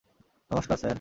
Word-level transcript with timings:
নমষ্কার, 0.51 0.77
sir. 0.77 0.89